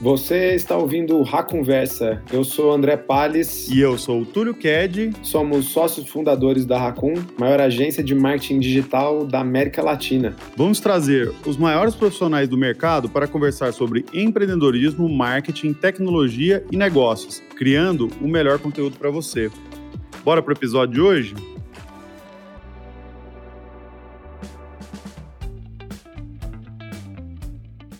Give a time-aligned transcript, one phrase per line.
[0.00, 2.22] Você está ouvindo o Conversa.
[2.32, 3.68] Eu sou André Palles.
[3.68, 5.10] E eu sou o Túlio Ked.
[5.24, 10.36] Somos sócios fundadores da Racun, maior agência de marketing digital da América Latina.
[10.56, 17.42] Vamos trazer os maiores profissionais do mercado para conversar sobre empreendedorismo, marketing, tecnologia e negócios,
[17.56, 19.50] criando o melhor conteúdo para você.
[20.24, 21.57] Bora para o episódio de hoje?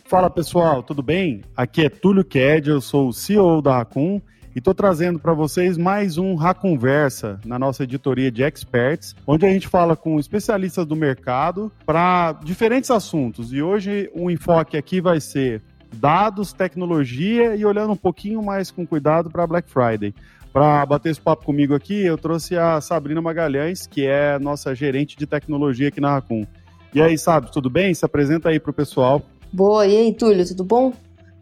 [0.08, 1.42] Fala pessoal, tudo bem?
[1.54, 4.22] Aqui é Túlio Ked, eu sou o CEO da Racun
[4.56, 9.50] e estou trazendo para vocês mais um Raconversa na nossa editoria de experts, onde a
[9.50, 13.52] gente fala com especialistas do mercado para diferentes assuntos.
[13.52, 15.60] E hoje o enfoque aqui vai ser
[15.92, 20.14] dados, tecnologia e olhando um pouquinho mais com cuidado para Black Friday.
[20.54, 25.18] Para bater esse papo comigo aqui, eu trouxe a Sabrina Magalhães, que é nossa gerente
[25.18, 26.46] de tecnologia aqui na Racun.
[26.94, 27.92] E aí, sabe, tudo bem?
[27.92, 29.22] Se apresenta aí para o pessoal.
[29.52, 30.92] Boa, e aí, Túlio, tudo bom?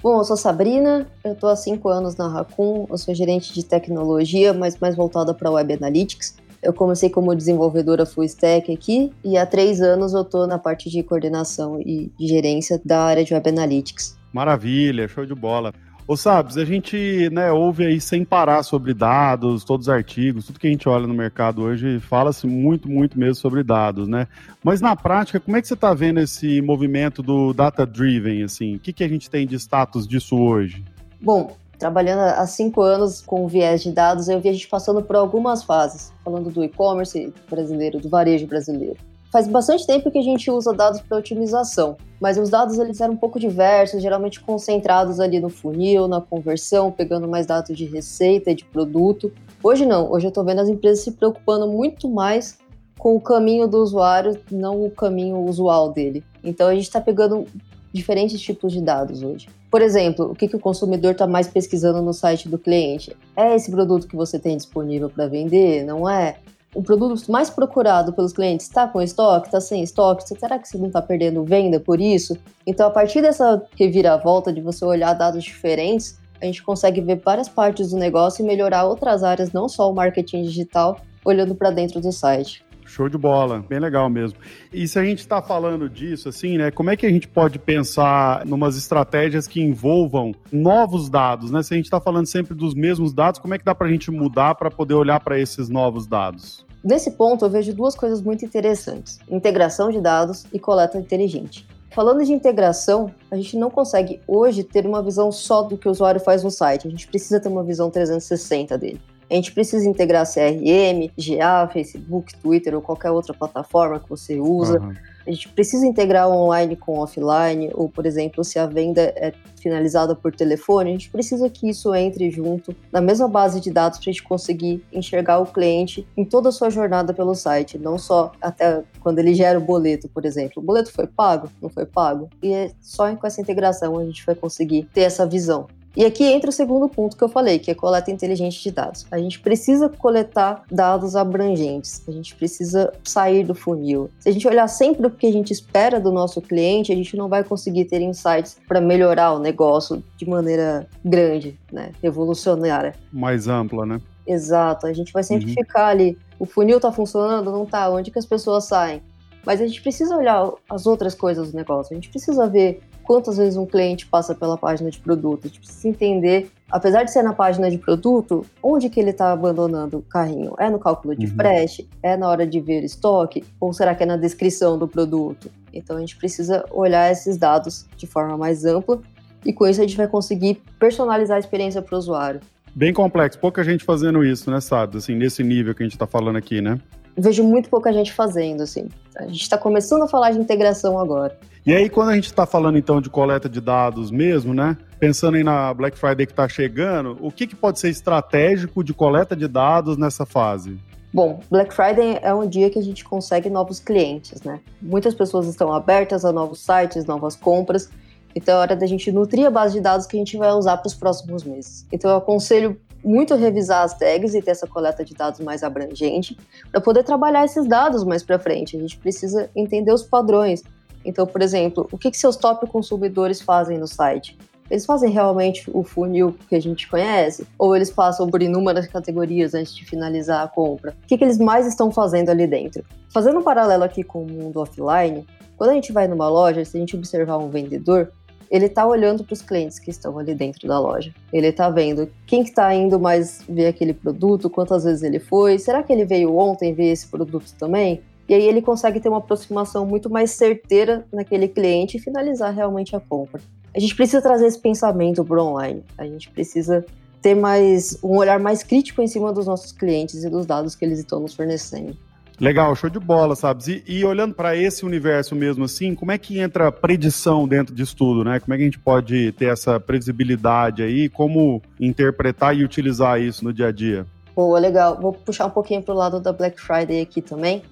[0.02, 3.65] Bom, eu sou Sabrina, eu estou há cinco anos na Raccoon, eu sou gerente de
[3.65, 6.37] tecnologia, mas mais voltada para Web Analytics.
[6.63, 10.88] Eu comecei como desenvolvedora full stack aqui e há três anos eu estou na parte
[10.90, 14.16] de coordenação e de gerência da área de Web Analytics.
[14.32, 15.73] Maravilha, show de bola.
[16.09, 20.60] Ô Sabes, a gente né, ouve aí sem parar sobre dados, todos os artigos, tudo
[20.60, 24.29] que a gente olha no mercado hoje fala-se muito, muito mesmo sobre dados, né?
[24.63, 28.76] Mas na prática, como é que você está vendo esse movimento do data-driven, assim?
[28.76, 30.85] O que, que a gente tem de status disso hoje?
[31.21, 35.16] Bom, trabalhando há cinco anos com viés de dados, eu vi a gente passando por
[35.16, 38.98] algumas fases, falando do e-commerce brasileiro, do varejo brasileiro
[39.37, 43.12] faz bastante tempo que a gente usa dados para otimização, mas os dados eles eram
[43.12, 48.51] um pouco diversos, geralmente concentrados ali no funil, na conversão, pegando mais dados de receita
[48.51, 49.30] e de produto.
[49.62, 52.57] Hoje não, hoje eu estou vendo as empresas se preocupando muito mais
[52.98, 56.24] com o caminho do usuário, não o caminho usual dele.
[56.42, 57.45] Então a gente está pegando
[57.92, 59.51] diferentes tipos de dados hoje.
[59.70, 63.14] Por exemplo, o que, que o consumidor está mais pesquisando no site do cliente?
[63.37, 65.84] É esse produto que você tem disponível para vender?
[65.84, 66.36] Não é?
[66.76, 70.76] O produto mais procurado pelos clientes está com estoque, está sem estoque, será que você
[70.76, 72.37] não está perdendo venda por isso?
[72.66, 77.48] Então, a partir dessa reviravolta de você olhar dados diferentes, a gente consegue ver várias
[77.48, 81.98] partes do negócio e melhorar outras áreas, não só o marketing digital, olhando para dentro
[81.98, 82.62] do site.
[82.84, 84.38] Show de bola, bem legal mesmo.
[84.70, 86.70] E se a gente está falando disso, assim, né?
[86.70, 91.62] Como é que a gente pode pensar numas estratégias que envolvam novos dados, né?
[91.62, 93.91] Se a gente está falando sempre dos mesmos dados, como é que dá para a
[93.91, 96.66] gente mudar para poder olhar para esses novos dados?
[96.86, 101.66] Nesse ponto, eu vejo duas coisas muito interessantes: integração de dados e coleta inteligente.
[101.91, 105.91] Falando de integração, a gente não consegue hoje ter uma visão só do que o
[105.91, 109.00] usuário faz no site, a gente precisa ter uma visão 360 dele.
[109.28, 114.78] A gente precisa integrar CRM, GA, Facebook, Twitter ou qualquer outra plataforma que você usa.
[114.78, 114.94] Uhum.
[115.26, 120.14] A gente precisa integrar online com offline, ou, por exemplo, se a venda é finalizada
[120.14, 124.09] por telefone, a gente precisa que isso entre junto na mesma base de dados para
[124.10, 128.31] a gente conseguir enxergar o cliente em toda a sua jornada pelo site, não só
[128.41, 130.62] até quando ele gera o boleto, por exemplo.
[130.62, 131.48] O boleto foi pago?
[131.60, 132.28] Não foi pago?
[132.41, 135.66] E é só com essa integração a gente vai conseguir ter essa visão.
[135.96, 139.06] E aqui entra o segundo ponto que eu falei, que é coleta inteligente de dados.
[139.10, 144.10] A gente precisa coletar dados abrangentes, a gente precisa sair do funil.
[144.20, 147.16] Se a gente olhar sempre o que a gente espera do nosso cliente, a gente
[147.16, 152.94] não vai conseguir ter insights para melhorar o negócio de maneira grande, né, revolucionária.
[153.10, 154.00] Mais ampla, né?
[154.26, 155.54] Exato, a gente vai sempre uhum.
[155.54, 156.18] ficar ali.
[156.38, 157.88] O funil está funcionando, não está?
[157.88, 159.00] Onde que as pessoas saem?
[159.46, 161.94] Mas a gente precisa olhar as outras coisas do negócio.
[161.94, 165.44] A gente precisa ver quantas vezes um cliente passa pela página de produto.
[165.44, 169.33] A gente precisa entender, apesar de ser na página de produto, onde que ele está
[169.33, 170.55] abandonando o carrinho?
[170.59, 171.34] É no cálculo de uhum.
[171.34, 171.89] frete?
[172.03, 173.44] É na hora de ver estoque?
[173.61, 175.50] Ou será que é na descrição do produto?
[175.72, 179.00] Então a gente precisa olhar esses dados de forma mais ampla
[179.44, 182.41] e com isso a gente vai conseguir personalizar a experiência para o usuário.
[182.75, 184.99] Bem complexo, pouca gente fazendo isso, né, sabe?
[184.99, 186.78] Assim, nesse nível que a gente está falando aqui, né?
[187.17, 188.88] Vejo muito pouca gente fazendo, assim.
[189.17, 191.38] A gente está começando a falar de integração agora.
[191.66, 194.76] E aí, quando a gente está falando então de coleta de dados mesmo, né?
[195.00, 198.94] Pensando aí na Black Friday que está chegando, o que, que pode ser estratégico de
[198.94, 200.79] coleta de dados nessa fase?
[201.12, 204.61] Bom, Black Friday é um dia que a gente consegue novos clientes, né?
[204.81, 207.90] Muitas pessoas estão abertas a novos sites, novas compras.
[208.32, 210.76] Então é hora da gente nutrir a base de dados que a gente vai usar
[210.76, 211.85] para os próximos meses.
[211.90, 216.38] Então eu aconselho muito revisar as tags e ter essa coleta de dados mais abrangente
[216.70, 218.76] para poder trabalhar esses dados mais para frente.
[218.76, 220.62] A gente precisa entender os padrões.
[221.06, 224.37] Então, por exemplo, o que, que seus top consumidores fazem no site?
[224.69, 227.47] Eles fazem realmente o funil que a gente conhece?
[227.56, 230.97] Ou eles passam por inúmeras categorias antes de finalizar a compra?
[231.05, 232.85] O que, que eles mais estão fazendo ali dentro?
[233.14, 235.25] Fazendo um paralelo aqui com o mundo offline,
[235.56, 238.11] quando a gente vai numa loja, se a gente observar um vendedor,
[238.50, 241.12] ele está olhando para os clientes que estão ali dentro da loja.
[241.32, 245.59] Ele está vendo quem que está indo mais ver aquele produto, quantas vezes ele foi,
[245.59, 248.02] será que ele veio ontem ver esse produto também?
[248.28, 252.96] E aí ele consegue ter uma aproximação muito mais certeira naquele cliente e finalizar realmente
[252.96, 253.40] a compra.
[253.75, 255.84] A gente precisa trazer esse pensamento para o online.
[255.96, 256.84] A gente precisa
[257.23, 260.84] ter mais um olhar mais crítico em cima dos nossos clientes e dos dados que
[260.84, 261.96] eles estão nos fornecendo.
[262.38, 263.82] Legal, show de bola, sabe?
[263.87, 267.75] E, e olhando para esse universo mesmo assim, como é que entra a predição dentro
[267.75, 268.38] disso tudo, né?
[268.40, 271.08] Como é que a gente pode ter essa previsibilidade aí?
[271.08, 274.06] Como interpretar e utilizar isso no dia a dia?
[274.34, 275.00] Boa, legal.
[275.00, 277.62] Vou puxar um pouquinho para o lado da Black Friday aqui também.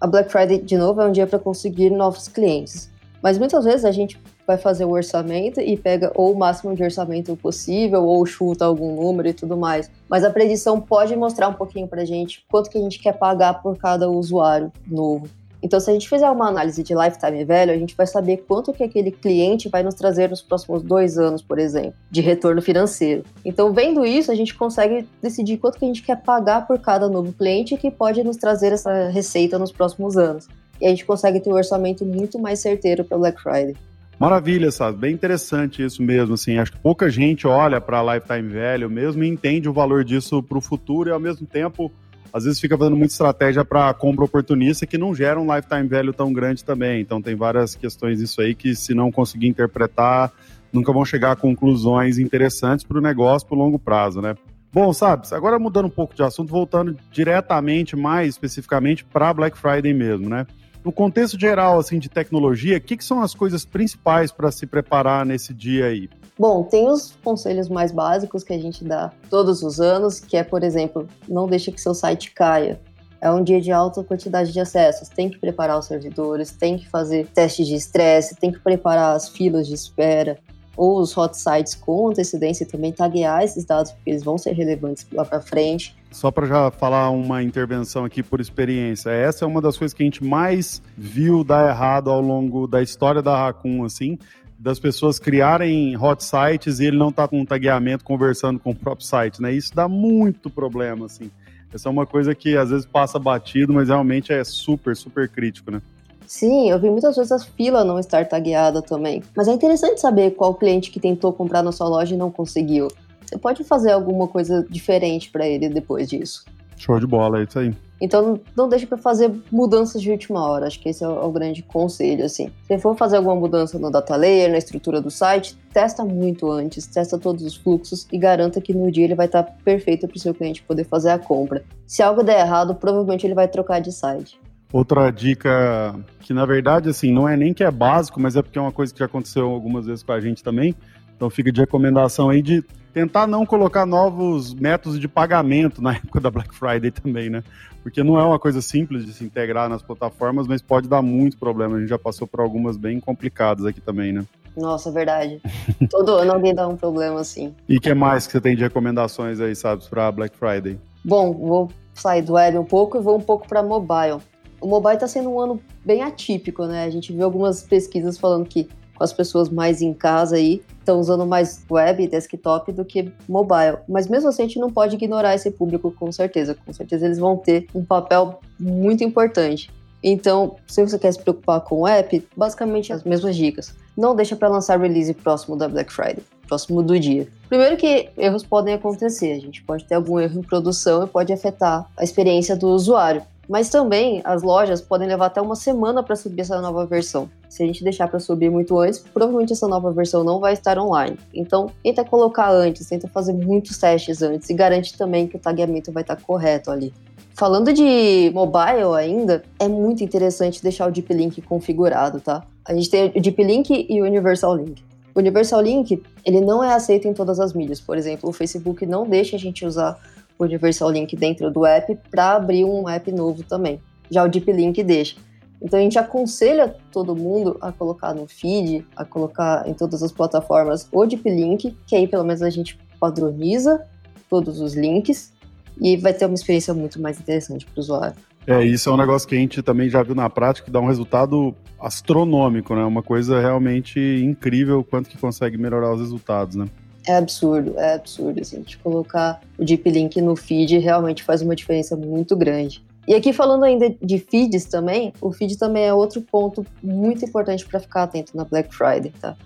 [0.00, 2.90] A Black Friday, de novo, é um dia para conseguir novos clientes.
[3.22, 6.82] Mas muitas vezes a gente vai fazer o orçamento e pega ou o máximo de
[6.82, 9.90] orçamento possível ou chuta algum número e tudo mais.
[10.08, 13.14] Mas a predição pode mostrar um pouquinho para a gente quanto que a gente quer
[13.14, 15.26] pagar por cada usuário novo.
[15.64, 18.70] Então, se a gente fizer uma análise de lifetime velho, a gente vai saber quanto
[18.70, 23.24] que aquele cliente vai nos trazer nos próximos dois anos, por exemplo, de retorno financeiro.
[23.42, 27.08] Então, vendo isso, a gente consegue decidir quanto que a gente quer pagar por cada
[27.08, 30.46] novo cliente que pode nos trazer essa receita nos próximos anos.
[30.78, 33.74] E a gente consegue ter um orçamento muito mais certeiro para Black Friday.
[34.18, 34.98] Maravilha, sabe?
[34.98, 36.58] Bem interessante isso mesmo, assim.
[36.58, 40.58] Acho que pouca gente olha para Lifetime Velho mesmo e entende o valor disso para
[40.58, 41.90] o futuro e ao mesmo tempo,
[42.34, 46.12] às vezes fica fazendo muita estratégia para compra oportunista que não gera um Lifetime Velho
[46.12, 47.00] tão grande também.
[47.00, 50.32] Então tem várias questões isso aí que se não conseguir interpretar,
[50.72, 54.34] nunca vão chegar a conclusões interessantes para o negócio para o longo prazo, né?
[54.72, 59.94] Bom, sabe, agora mudando um pouco de assunto, voltando diretamente, mais especificamente para Black Friday
[59.94, 60.44] mesmo, né?
[60.84, 64.66] No contexto geral assim de tecnologia, o que, que são as coisas principais para se
[64.66, 66.10] preparar nesse dia aí?
[66.38, 70.42] Bom, tem os conselhos mais básicos que a gente dá todos os anos, que é,
[70.42, 72.80] por exemplo, não deixe que seu site caia.
[73.20, 76.86] É um dia de alta quantidade de acessos, tem que preparar os servidores, tem que
[76.86, 80.38] fazer testes de estresse, tem que preparar as filas de espera,
[80.76, 84.52] ou os hot sites com antecedência e também taguear esses dados, porque eles vão ser
[84.52, 85.96] relevantes lá para frente.
[86.10, 90.02] Só para já falar uma intervenção aqui por experiência, essa é uma das coisas que
[90.02, 94.18] a gente mais viu dar errado ao longo da história da Raccoon, assim,
[94.58, 98.74] das pessoas criarem hot sites e ele não tá com um tagueamento conversando com o
[98.74, 99.52] próprio site, né?
[99.52, 101.30] Isso dá muito problema, assim.
[101.72, 105.72] Essa é uma coisa que às vezes passa batido, mas realmente é super, super crítico,
[105.72, 105.82] né?
[106.26, 109.22] Sim, eu vi muitas vezes a fila não estar tagueada também.
[109.36, 112.88] Mas é interessante saber qual cliente que tentou comprar na sua loja e não conseguiu.
[113.24, 116.44] Você pode fazer alguma coisa diferente para ele depois disso.
[116.76, 117.74] Show de bola, é isso aí.
[118.00, 120.66] Então não deixe para fazer mudanças de última hora.
[120.66, 122.50] Acho que esse é o, é grande conselho, assim.
[122.66, 126.86] Se for fazer alguma mudança no data layer, na estrutura do site, testa muito antes,
[126.86, 130.20] testa todos os fluxos e garanta que no dia ele vai estar perfeito para o
[130.20, 131.64] seu cliente poder fazer a compra.
[131.86, 134.38] Se algo der errado, provavelmente ele vai trocar de site.
[134.74, 138.58] Outra dica que na verdade assim não é nem que é básico, mas é porque
[138.58, 140.74] é uma coisa que já aconteceu algumas vezes com a gente também.
[141.14, 142.60] Então fica de recomendação aí de
[142.92, 147.44] tentar não colocar novos métodos de pagamento na época da Black Friday também, né?
[147.84, 151.38] Porque não é uma coisa simples de se integrar nas plataformas, mas pode dar muito
[151.38, 151.76] problema.
[151.76, 154.24] A gente já passou por algumas bem complicadas aqui também, né?
[154.56, 155.40] Nossa, verdade.
[155.88, 157.54] Todo ano alguém dá um problema assim.
[157.68, 160.80] E o que mais que você tem de recomendações aí, sabe, para Black Friday?
[161.04, 164.18] Bom, vou sair do web um pouco e vou um pouco para mobile
[164.64, 166.84] o mobile está sendo um ano bem atípico, né?
[166.84, 168.66] A gente viu algumas pesquisas falando que
[168.98, 173.76] as pessoas mais em casa aí estão usando mais web e desktop do que mobile.
[173.86, 176.54] Mas mesmo assim a gente não pode ignorar esse público com certeza.
[176.54, 179.70] Com certeza eles vão ter um papel muito importante.
[180.02, 183.74] Então, se você quer se preocupar com o app, basicamente as mesmas dicas.
[183.94, 187.28] Não deixa para lançar release próximo da Black Friday, próximo do dia.
[187.50, 191.34] Primeiro que erros podem acontecer, a gente pode ter algum erro em produção e pode
[191.34, 193.22] afetar a experiência do usuário.
[193.48, 197.28] Mas também as lojas podem levar até uma semana para subir essa nova versão.
[197.48, 200.78] Se a gente deixar para subir muito antes, provavelmente essa nova versão não vai estar
[200.78, 201.18] online.
[201.32, 205.92] Então, tenta colocar antes, tenta fazer muitos testes antes e garante também que o tagueamento
[205.92, 206.92] vai estar correto ali.
[207.34, 212.44] Falando de mobile ainda, é muito interessante deixar o Deep Link configurado, tá?
[212.64, 214.82] A gente tem o Deep Link e o Universal Link.
[215.14, 217.80] O Universal Link, ele não é aceito em todas as mídias.
[217.80, 219.98] Por exemplo, o Facebook não deixa a gente usar
[220.38, 223.80] o Universal Link dentro do app para abrir um app novo também.
[224.10, 225.16] Já o Deep Link deixa.
[225.62, 230.12] Então a gente aconselha todo mundo a colocar no feed, a colocar em todas as
[230.12, 233.86] plataformas o Deep Link, que aí pelo menos a gente padroniza
[234.28, 235.32] todos os links
[235.80, 238.16] e vai ter uma experiência muito mais interessante para o usuário.
[238.46, 240.78] É, isso é um negócio que a gente também já viu na prática, que dá
[240.78, 242.84] um resultado astronômico, né?
[242.84, 246.68] Uma coisa realmente incrível quanto que consegue melhorar os resultados, né?
[247.06, 248.40] É absurdo, é absurdo.
[248.40, 252.84] Assim, de colocar o Deep Link no feed realmente faz uma diferença muito grande.
[253.06, 257.66] E aqui falando ainda de feeds também, o feed também é outro ponto muito importante
[257.66, 259.36] para ficar atento na Black Friday, tá?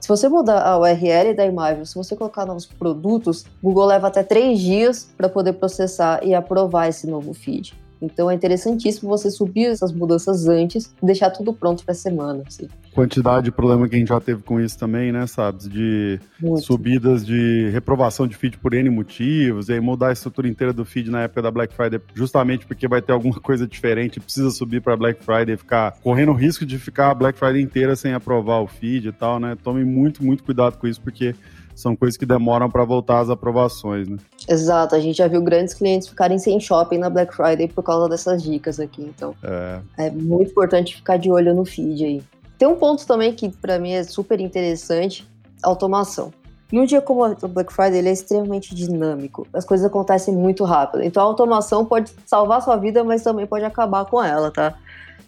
[0.00, 4.06] Se você mudar a URL da imagem, se você colocar novos produtos, o Google leva
[4.06, 7.74] até três dias para poder processar e aprovar esse novo feed.
[8.00, 12.42] Então é interessantíssimo você subir essas mudanças antes e deixar tudo pronto para a semana.
[12.46, 12.66] Assim.
[12.92, 15.68] Quantidade de problema que a gente já teve com isso também, né, sabes?
[15.68, 16.62] De Muito.
[16.62, 20.84] subidas de reprovação de feed por N motivos, e aí mudar a estrutura inteira do
[20.84, 24.80] feed na época da Black Friday, justamente porque vai ter alguma coisa diferente, precisa subir
[24.80, 28.12] para Black Friday e ficar correndo o risco de ficar a Black Friday inteira sem
[28.12, 29.56] aprovar o feed e tal, né?
[29.62, 31.34] Tome muito, muito cuidado com isso, porque
[31.74, 34.18] são coisas que demoram para voltar às aprovações, né?
[34.48, 38.08] Exato, a gente já viu grandes clientes ficarem sem shopping na Black Friday por causa
[38.08, 42.22] dessas dicas aqui, então é, é muito importante ficar de olho no feed aí.
[42.60, 45.26] Tem um ponto também que para mim é super interessante,
[45.62, 46.30] automação.
[46.70, 49.46] Num dia como o Black Friday, ele é extremamente dinâmico.
[49.50, 51.02] As coisas acontecem muito rápido.
[51.02, 54.76] Então a automação pode salvar sua vida, mas também pode acabar com ela, tá?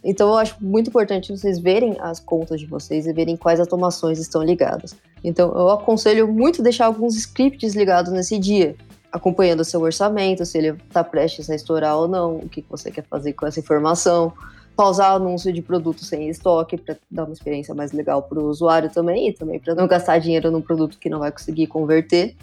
[0.05, 4.19] Então eu acho muito importante vocês verem as contas de vocês e verem quais automações
[4.19, 4.95] estão ligadas.
[5.25, 8.77] Então eu aconselho muito deixar alguns scripts ligados nesse dia,
[9.11, 12.91] acompanhando o seu orçamento, se ele está prestes a estourar ou não, o que você
[12.91, 14.35] quer fazer com essa informação.
[14.77, 18.91] Pausar anúncio de produto sem estoque para dar uma experiência mais legal para o usuário
[18.91, 22.35] também e também para não gastar dinheiro num produto que não vai conseguir converter.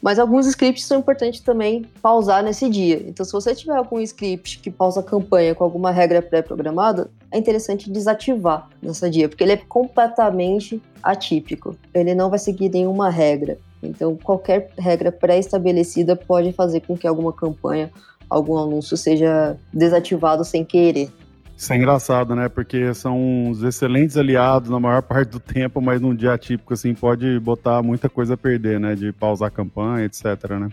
[0.00, 3.02] Mas alguns scripts são importantes também pausar nesse dia.
[3.06, 7.38] Então, se você tiver algum script que pausa a campanha com alguma regra pré-programada, é
[7.38, 11.76] interessante desativar nessa dia, porque ele é completamente atípico.
[11.92, 13.58] Ele não vai seguir nenhuma regra.
[13.82, 17.90] Então, qualquer regra pré-estabelecida pode fazer com que alguma campanha,
[18.30, 21.10] algum anúncio seja desativado sem querer.
[21.58, 22.48] Isso é engraçado, né?
[22.48, 26.94] Porque são uns excelentes aliados na maior parte do tempo, mas num dia típico, assim,
[26.94, 28.94] pode botar muita coisa a perder, né?
[28.94, 30.68] De pausar a campanha, etc, né?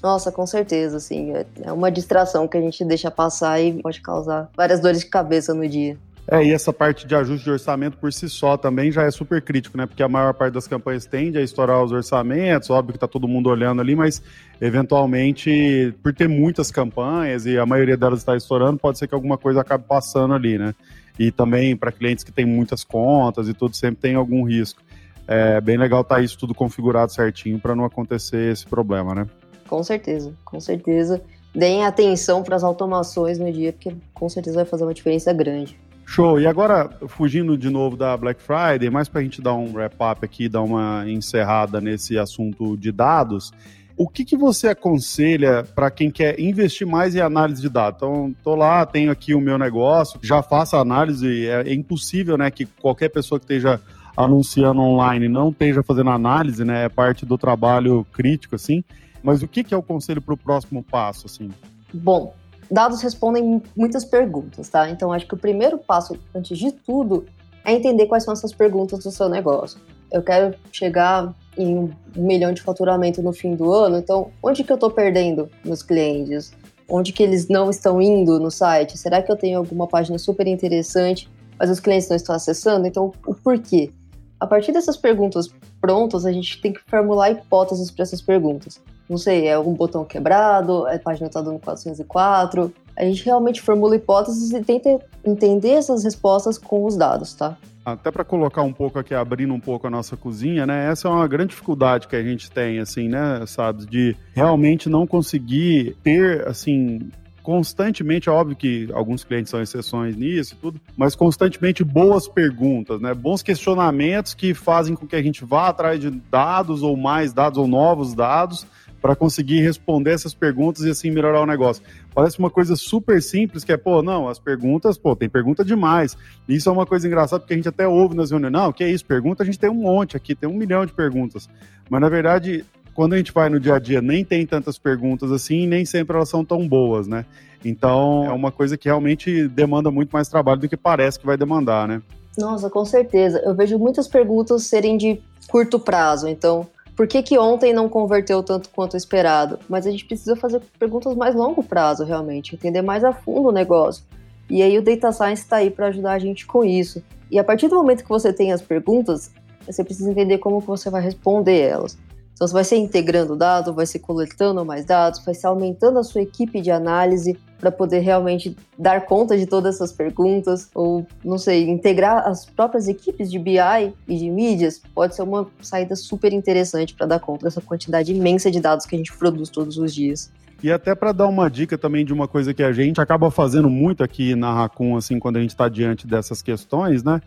[0.00, 1.32] Nossa, com certeza, assim.
[1.62, 5.52] É uma distração que a gente deixa passar e pode causar várias dores de cabeça
[5.52, 5.98] no dia.
[6.30, 9.42] É, e essa parte de ajuste de orçamento por si só também já é super
[9.42, 9.84] crítico, né?
[9.84, 13.26] Porque a maior parte das campanhas tende a estourar os orçamentos, óbvio que tá todo
[13.26, 14.22] mundo olhando ali, mas
[14.60, 19.36] eventualmente, por ter muitas campanhas e a maioria delas está estourando, pode ser que alguma
[19.36, 20.72] coisa acabe passando ali, né?
[21.18, 24.80] E também para clientes que têm muitas contas e tudo, sempre tem algum risco.
[25.26, 29.26] É bem legal estar tá isso tudo configurado certinho para não acontecer esse problema, né?
[29.66, 31.20] Com certeza, com certeza.
[31.52, 35.76] Deem atenção para as automações no dia, porque com certeza vai fazer uma diferença grande.
[36.10, 36.40] Show.
[36.40, 40.24] E agora, fugindo de novo da Black Friday, mais para a gente dar um wrap-up
[40.24, 43.52] aqui, dar uma encerrada nesse assunto de dados,
[43.96, 47.98] o que, que você aconselha para quem quer investir mais em análise de dados?
[47.98, 52.50] Então, estou lá, tenho aqui o meu negócio, já faço análise, é, é, impossível né,
[52.50, 53.80] que qualquer pessoa que esteja
[54.16, 56.86] anunciando online não esteja fazendo análise, né?
[56.86, 58.82] É parte do trabalho crítico, assim.
[59.22, 61.50] Mas o que, que é o conselho para o próximo passo, assim?
[61.94, 62.34] Bom,
[62.70, 64.88] dados respondem muitas perguntas, tá?
[64.88, 67.26] Então acho que o primeiro passo, antes de tudo,
[67.64, 69.80] é entender quais são essas perguntas do seu negócio.
[70.10, 74.72] Eu quero chegar em um milhão de faturamento no fim do ano, então onde que
[74.72, 76.52] eu estou perdendo meus clientes?
[76.88, 78.98] Onde que eles não estão indo no site?
[78.98, 82.86] Será que eu tenho alguma página super interessante, mas os clientes não estão acessando?
[82.86, 83.92] Então, o porquê?
[84.40, 85.48] A partir dessas perguntas
[85.80, 90.04] prontas, a gente tem que formular hipóteses para essas perguntas não sei, é algum botão
[90.04, 92.72] quebrado, a página está dando 404.
[92.96, 97.56] A gente realmente formula hipóteses e tenta entender essas respostas com os dados, tá?
[97.84, 100.88] Até para colocar um pouco aqui, abrindo um pouco a nossa cozinha, né?
[100.88, 103.84] Essa é uma grande dificuldade que a gente tem, assim, né, sabe?
[103.84, 107.10] De realmente não conseguir ter, assim,
[107.42, 113.00] constantemente, é óbvio que alguns clientes são exceções nisso e tudo, mas constantemente boas perguntas,
[113.00, 113.12] né?
[113.12, 117.58] Bons questionamentos que fazem com que a gente vá atrás de dados ou mais dados
[117.58, 118.66] ou novos dados
[119.00, 121.82] para conseguir responder essas perguntas e assim melhorar o negócio.
[122.14, 126.16] Parece uma coisa super simples, que é, pô, não, as perguntas, pô, tem pergunta demais.
[126.48, 128.90] Isso é uma coisa engraçada, porque a gente até ouve nas reuniões, não, que é
[128.90, 131.48] isso, pergunta, a gente tem um monte aqui, tem um milhão de perguntas.
[131.88, 132.64] Mas, na verdade,
[132.94, 136.16] quando a gente vai no dia a dia, nem tem tantas perguntas assim, nem sempre
[136.16, 137.24] elas são tão boas, né?
[137.64, 141.36] Então, é uma coisa que realmente demanda muito mais trabalho do que parece que vai
[141.36, 142.02] demandar, né?
[142.38, 143.40] Nossa, com certeza.
[143.44, 146.66] Eu vejo muitas perguntas serem de curto prazo, então
[147.00, 149.58] por que, que ontem não converteu tanto quanto esperado?
[149.70, 153.52] Mas a gente precisa fazer perguntas mais longo prazo, realmente, entender mais a fundo o
[153.52, 154.04] negócio.
[154.50, 157.02] E aí o Data Science está aí para ajudar a gente com isso.
[157.30, 159.30] E a partir do momento que você tem as perguntas,
[159.64, 161.96] você precisa entender como que você vai responder elas.
[162.40, 166.02] Então você vai ser integrando dados, vai ser coletando mais dados, vai ser aumentando a
[166.02, 171.36] sua equipe de análise para poder realmente dar conta de todas essas perguntas, ou não
[171.36, 176.32] sei, integrar as próprias equipes de BI e de mídias, pode ser uma saída super
[176.32, 179.94] interessante para dar conta dessa quantidade imensa de dados que a gente produz todos os
[179.94, 180.32] dias.
[180.62, 183.68] E até para dar uma dica também de uma coisa que a gente acaba fazendo
[183.68, 187.20] muito aqui na Raccoon, assim, quando a gente está diante dessas questões, né?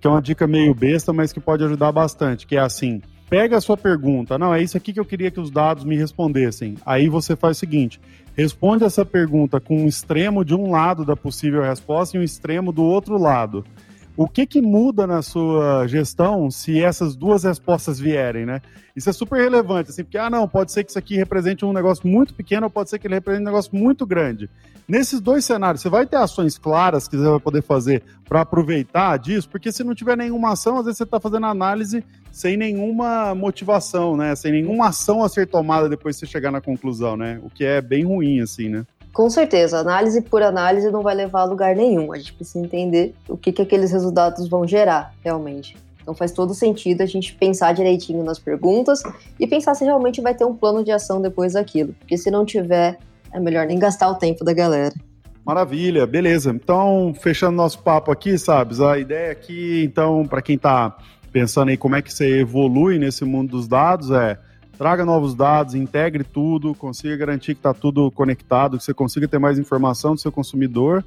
[0.00, 3.56] que é uma dica meio besta, mas que pode ajudar bastante, que é assim, pega
[3.56, 6.76] a sua pergunta, não, é isso aqui que eu queria que os dados me respondessem.
[6.84, 8.00] Aí você faz o seguinte,
[8.36, 12.72] responde essa pergunta com um extremo de um lado da possível resposta e um extremo
[12.72, 13.64] do outro lado.
[14.16, 18.60] O que, que muda na sua gestão se essas duas respostas vierem, né?
[18.96, 21.72] Isso é super relevante, assim, porque, ah, não, pode ser que isso aqui represente um
[21.72, 24.50] negócio muito pequeno ou pode ser que ele represente um negócio muito grande.
[24.88, 29.16] Nesses dois cenários, você vai ter ações claras que você vai poder fazer para aproveitar
[29.18, 33.34] disso, porque se não tiver nenhuma ação, às vezes você está fazendo análise sem nenhuma
[33.34, 34.34] motivação, né?
[34.36, 37.40] Sem nenhuma ação a ser tomada depois de você chegar na conclusão, né?
[37.42, 38.84] O que é bem ruim, assim, né?
[39.12, 42.12] Com certeza, análise por análise não vai levar a lugar nenhum.
[42.12, 45.76] A gente precisa entender o que, que aqueles resultados vão gerar realmente.
[46.00, 49.02] Então faz todo sentido a gente pensar direitinho nas perguntas
[49.38, 51.94] e pensar se realmente vai ter um plano de ação depois daquilo.
[51.98, 52.98] Porque se não tiver,
[53.32, 54.94] é melhor nem gastar o tempo da galera.
[55.44, 56.50] Maravilha, beleza.
[56.50, 58.80] Então, fechando nosso papo aqui, sabes?
[58.80, 60.96] A ideia aqui, então, para quem está
[61.32, 64.38] pensando aí como é que você evolui nesse mundo dos dados, é
[64.76, 69.38] traga novos dados, integre tudo, consiga garantir que está tudo conectado, que você consiga ter
[69.38, 71.04] mais informação do seu consumidor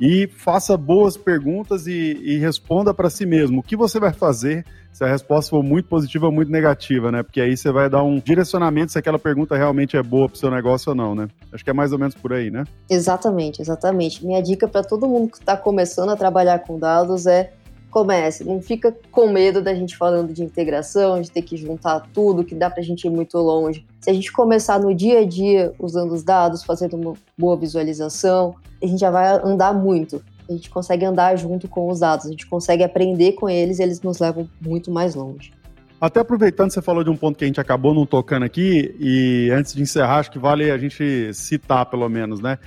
[0.00, 3.60] e faça boas perguntas e, e responda para si mesmo.
[3.60, 7.22] O que você vai fazer se a resposta for muito positiva ou muito negativa, né?
[7.22, 10.38] Porque aí você vai dar um direcionamento se aquela pergunta realmente é boa para o
[10.38, 11.28] seu negócio ou não, né?
[11.52, 12.64] Acho que é mais ou menos por aí, né?
[12.88, 14.24] Exatamente, exatamente.
[14.24, 17.52] Minha dica para todo mundo que está começando a trabalhar com dados é
[17.90, 22.44] comece, não fica com medo da gente falando de integração, de ter que juntar tudo,
[22.44, 23.84] que dá para a gente ir muito longe.
[24.00, 28.54] Se a gente começar no dia a dia usando os dados, fazendo uma boa visualização,
[28.82, 30.22] a gente já vai andar muito.
[30.48, 33.82] A gente consegue andar junto com os dados, a gente consegue aprender com eles e
[33.82, 35.52] eles nos levam muito mais longe.
[36.00, 39.50] Até aproveitando, você falou de um ponto que a gente acabou não tocando aqui, e
[39.52, 42.58] antes de encerrar, acho que vale a gente citar, pelo menos, né?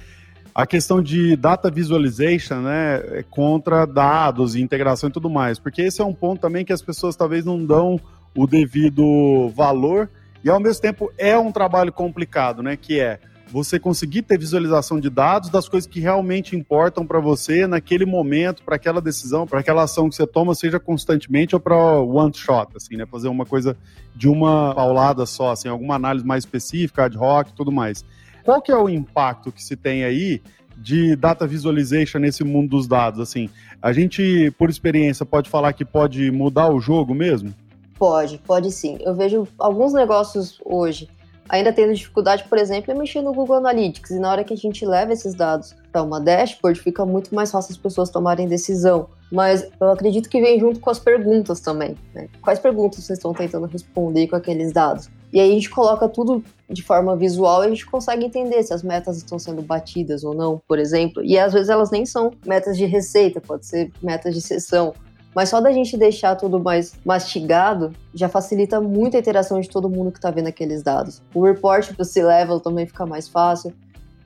[0.55, 5.81] A questão de data visualization, né, é contra dados e integração e tudo mais, porque
[5.81, 8.00] esse é um ponto também que as pessoas talvez não dão
[8.36, 10.10] o devido valor
[10.43, 13.19] e ao mesmo tempo é um trabalho complicado, né, que é
[13.54, 18.63] você conseguir ter visualização de dados das coisas que realmente importam para você naquele momento,
[18.63, 22.75] para aquela decisão, para aquela ação que você toma, seja constantemente ou para one shot,
[22.75, 23.78] assim, né, fazer uma coisa
[24.15, 28.04] de uma paulada só, assim, alguma análise mais específica, ad hoc, tudo mais.
[28.43, 30.41] Qual que é o impacto que se tem aí
[30.77, 33.19] de data visualization nesse mundo dos dados?
[33.19, 33.49] Assim,
[33.82, 37.53] a gente, por experiência, pode falar que pode mudar o jogo mesmo?
[37.97, 38.97] Pode, pode sim.
[39.01, 41.08] Eu vejo alguns negócios hoje
[41.47, 44.12] ainda tendo dificuldade, por exemplo, em mexer no Google Analytics.
[44.12, 47.51] E na hora que a gente leva esses dados para uma dashboard, fica muito mais
[47.51, 49.08] fácil as pessoas tomarem decisão.
[49.32, 51.95] Mas eu acredito que vem junto com as perguntas também.
[52.13, 52.27] Né?
[52.41, 55.10] Quais perguntas vocês estão tentando responder com aqueles dados?
[55.34, 58.72] E aí a gente coloca tudo de forma visual e a gente consegue entender se
[58.72, 61.26] as metas estão sendo batidas ou não, por exemplo.
[61.26, 64.93] E às vezes elas nem são metas de receita, pode ser metas de sessão.
[65.34, 69.89] Mas só da gente deixar tudo mais mastigado já facilita muito a interação de todo
[69.89, 71.24] mundo que está vendo aqueles dados.
[71.34, 73.74] O report do C-Level também fica mais fácil.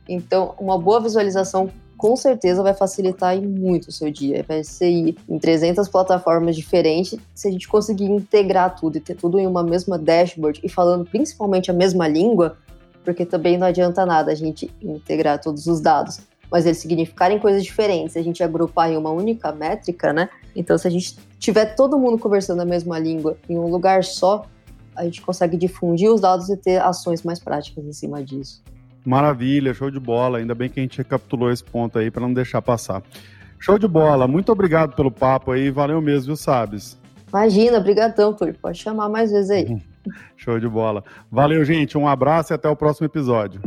[0.09, 4.45] Então, uma boa visualização com certeza vai facilitar muito o seu dia.
[4.47, 9.39] Vai ser em 300 plataformas diferentes se a gente conseguir integrar tudo e ter tudo
[9.39, 12.57] em uma mesma dashboard e falando principalmente a mesma língua,
[13.03, 16.19] porque também não adianta nada a gente integrar todos os dados,
[16.51, 20.29] mas eles significarem coisas diferentes, a gente agrupar em uma única métrica, né?
[20.55, 24.45] Então, se a gente tiver todo mundo conversando a mesma língua em um lugar só,
[24.95, 28.63] a gente consegue difundir os dados e ter ações mais práticas em cima disso.
[29.07, 30.39] Maravilha, show de bola.
[30.39, 33.01] Ainda bem que a gente recapitulou esse ponto aí para não deixar passar.
[33.57, 34.27] Show de bola.
[34.27, 35.71] Muito obrigado pelo papo aí.
[35.71, 36.99] Valeu mesmo, viu, Sabes?
[37.29, 38.53] Imagina, brigadão, Túlio.
[38.61, 39.81] Pode chamar mais vezes aí.
[40.35, 41.05] Show de bola.
[41.31, 41.97] Valeu, gente.
[41.97, 43.61] Um abraço e até o próximo episódio.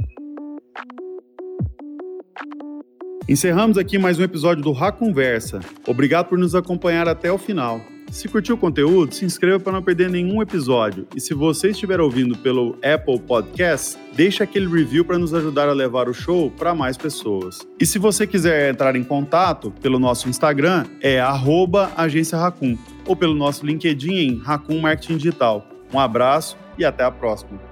[3.27, 5.61] Encerramos aqui mais um episódio do Rá Conversa.
[5.87, 7.81] Obrigado por nos acompanhar até o final.
[8.11, 11.07] Se curtiu o conteúdo, se inscreva para não perder nenhum episódio.
[11.15, 15.73] E se você estiver ouvindo pelo Apple Podcast, deixe aquele review para nos ajudar a
[15.73, 17.61] levar o show para mais pessoas.
[17.79, 21.21] E se você quiser entrar em contato pelo nosso Instagram, é
[21.97, 25.67] agência Racun, ou pelo nosso LinkedIn em Racun Marketing Digital.
[25.93, 27.70] Um abraço e até a próxima.